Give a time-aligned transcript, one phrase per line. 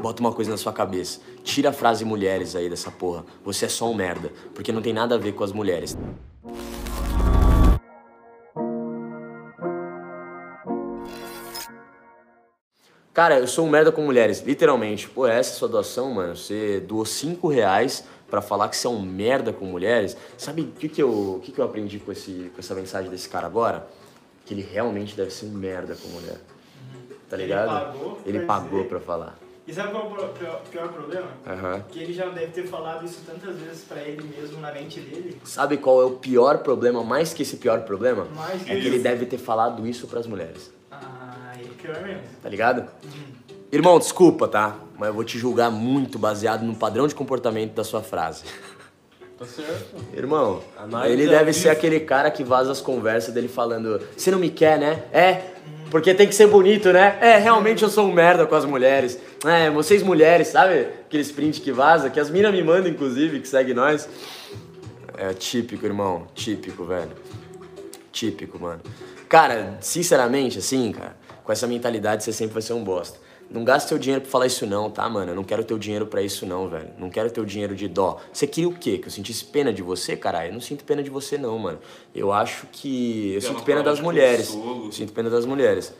[0.00, 1.20] Bota uma coisa na sua cabeça.
[1.42, 3.24] Tira a frase mulheres aí dessa porra.
[3.44, 4.30] Você é só um merda.
[4.54, 5.96] Porque não tem nada a ver com as mulheres.
[13.16, 15.08] Cara, eu sou um merda com mulheres, literalmente.
[15.08, 16.36] Pô, essa é a sua doação, mano.
[16.36, 20.14] Você doou 5 reais pra falar que você é um merda com mulheres.
[20.36, 23.10] Sabe o que, que, eu, o que, que eu aprendi com, esse, com essa mensagem
[23.10, 23.88] desse cara agora?
[24.44, 26.38] Que ele realmente deve ser um merda com mulher.
[27.30, 27.70] Tá ligado?
[27.70, 29.45] Ele pagou Ele pagou pra falar.
[29.66, 31.26] E sabe qual é o pior, pior problema?
[31.44, 31.84] Aham.
[31.90, 35.40] Que ele já deve ter falado isso tantas vezes pra ele mesmo na mente dele.
[35.42, 38.26] Sabe qual é o pior problema, mais que esse pior problema?
[38.26, 40.72] Mais é que ele deve ter falado isso pras mulheres.
[40.90, 42.22] Ah, é pior mesmo.
[42.40, 42.88] Tá ligado?
[43.72, 44.76] Irmão, desculpa, tá?
[44.96, 48.44] Mas eu vou te julgar muito baseado no padrão de comportamento da sua frase.
[49.38, 49.96] Tá certo.
[50.14, 54.38] Irmão, Análise ele deve ser aquele cara que vaza as conversas dele falando: Você não
[54.38, 55.02] me quer, né?
[55.12, 55.42] É,
[55.90, 57.18] porque tem que ser bonito, né?
[57.20, 59.18] É, realmente eu sou um merda com as mulheres.
[59.44, 60.88] É, vocês mulheres, sabe?
[61.06, 64.08] Aqueles print que vaza, que as minas me mandam, inclusive, que segue nós.
[65.18, 66.26] É típico, irmão.
[66.34, 67.12] Típico, velho.
[68.10, 68.80] Típico, mano.
[69.28, 73.18] Cara, sinceramente, assim, cara, com essa mentalidade você sempre vai ser um bosta.
[73.48, 75.30] Não gasta teu dinheiro pra falar isso não, tá, mano?
[75.30, 76.90] Eu não quero teu dinheiro pra isso não, velho.
[76.98, 78.18] Não quero teu dinheiro de dó.
[78.32, 78.98] Você queria o quê?
[78.98, 80.48] Que eu sentisse pena de você, caralho?
[80.48, 81.78] Eu não sinto pena de você não, mano.
[82.14, 83.34] Eu acho que...
[83.34, 84.56] Eu sinto pena das mulheres.
[84.90, 85.94] Sinto pena das mulheres.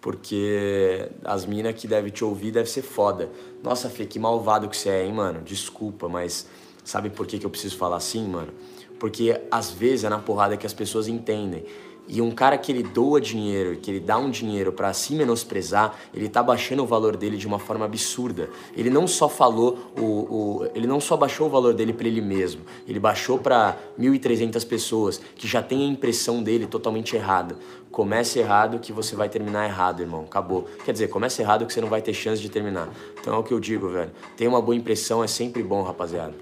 [0.00, 3.30] Porque as minas que devem te ouvir deve ser foda.
[3.62, 5.42] Nossa, Fê, que malvado que você é, hein, mano?
[5.42, 6.46] Desculpa, mas
[6.84, 8.52] sabe por que, que eu preciso falar assim, mano?
[8.98, 11.64] Porque às vezes é na porrada que as pessoas entendem.
[12.08, 15.96] E um cara que ele doa dinheiro, que ele dá um dinheiro pra se menosprezar,
[16.12, 18.50] ele tá baixando o valor dele de uma forma absurda.
[18.76, 22.20] Ele não só falou o, o ele não só baixou o valor dele pra ele
[22.20, 27.56] mesmo, ele baixou pra 1.300 pessoas que já tem a impressão dele totalmente errada.
[27.90, 30.22] Comece errado que você vai terminar errado, irmão.
[30.22, 30.66] Acabou.
[30.84, 32.88] Quer dizer, comece errado que você não vai ter chance de terminar.
[33.20, 34.10] Então é o que eu digo, velho.
[34.36, 36.34] Tem uma boa impressão, é sempre bom, rapaziada.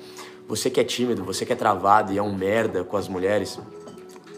[0.50, 3.58] Você que é tímido, você que é travado e é um merda com as mulheres,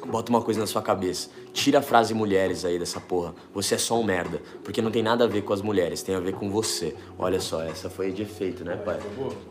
[0.07, 1.31] bota uma coisa na sua cabeça.
[1.53, 3.35] Tira a frase mulheres aí dessa porra.
[3.55, 4.41] Você é só um merda.
[4.65, 6.95] Porque não tem nada a ver com as mulheres, tem a ver com você.
[7.19, 8.99] Olha só, essa foi de efeito, né, pai?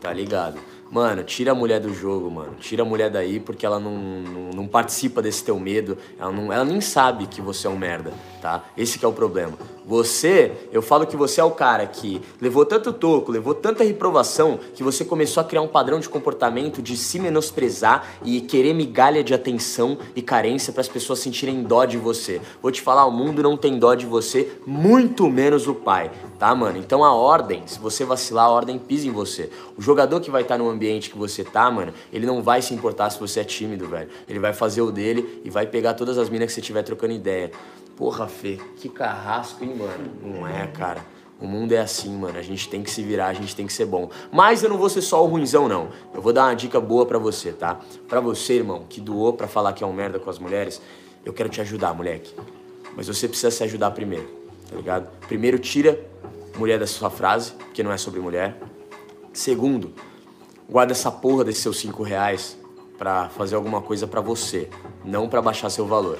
[0.00, 0.58] Tá ligado?
[0.92, 2.54] Mano, tira a mulher do jogo, mano.
[2.60, 5.96] Tira a mulher daí porque ela não, não, não participa desse teu medo.
[6.18, 8.12] Ela, não, ela nem sabe que você é um merda,
[8.42, 8.62] tá?
[8.76, 9.56] Esse que é o problema.
[9.86, 14.60] Você, eu falo que você é o cara que levou tanto toco, levou tanta reprovação,
[14.74, 19.24] que você começou a criar um padrão de comportamento de se menosprezar e querer migalha
[19.24, 22.40] de atenção e carência para as pessoas sentirem dó de você.
[22.60, 26.54] Vou te falar, o mundo não tem dó de você, muito menos o pai, tá,
[26.54, 26.78] mano?
[26.78, 29.50] Então a ordem, se você vacilar, a ordem pisa em você.
[29.76, 32.74] O jogador que vai estar no ambiente que você tá, mano, ele não vai se
[32.74, 34.08] importar se você é tímido, velho.
[34.28, 37.12] Ele vai fazer o dele e vai pegar todas as minas que você tiver trocando
[37.12, 37.50] ideia.
[37.96, 40.10] Porra, Fê, que carrasco, hein, mano?
[40.22, 41.04] Não é, cara.
[41.42, 42.38] O mundo é assim, mano.
[42.38, 44.08] A gente tem que se virar, a gente tem que ser bom.
[44.30, 45.88] Mas eu não vou ser só o ruinzão, não.
[46.14, 47.80] Eu vou dar uma dica boa pra você, tá?
[48.08, 50.80] Pra você, irmão, que doou pra falar que é um merda com as mulheres,
[51.24, 52.34] eu quero te ajudar, moleque.
[52.96, 54.28] Mas você precisa se ajudar primeiro,
[54.68, 55.08] tá ligado?
[55.26, 55.98] Primeiro, tira
[56.58, 58.56] mulher da sua frase, porque não é sobre mulher.
[59.32, 59.92] Segundo,
[60.68, 62.58] guarda essa porra desses seus cinco reais
[62.98, 64.68] pra fazer alguma coisa pra você,
[65.04, 66.18] não pra baixar seu valor.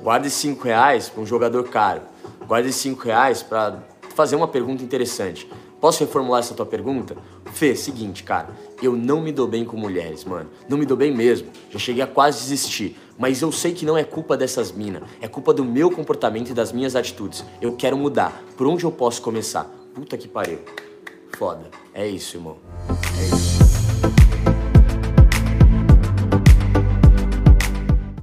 [0.00, 2.02] Guarda esses cinco reais pra um jogador caro.
[2.46, 3.82] Guarda esses cinco reais pra
[4.14, 5.48] fazer uma pergunta interessante.
[5.80, 7.16] Posso reformular essa tua pergunta?
[7.52, 8.48] Fê, seguinte, cara,
[8.82, 10.48] eu não me dou bem com mulheres, mano.
[10.68, 11.48] Não me dou bem mesmo.
[11.70, 12.98] Já cheguei a quase desistir.
[13.18, 15.02] Mas eu sei que não é culpa dessas minas.
[15.20, 17.44] É culpa do meu comportamento e das minhas atitudes.
[17.60, 18.42] Eu quero mudar.
[18.56, 19.64] Por onde eu posso começar?
[19.94, 20.60] Puta que pariu.
[21.36, 21.70] Foda.
[21.92, 22.56] É isso, irmão.
[23.18, 23.75] É isso.